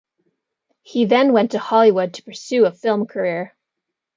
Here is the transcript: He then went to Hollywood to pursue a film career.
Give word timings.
He 0.81 1.05
then 1.05 1.31
went 1.31 1.51
to 1.51 1.59
Hollywood 1.59 2.15
to 2.15 2.23
pursue 2.23 2.65
a 2.65 2.71
film 2.71 3.05
career. 3.05 3.53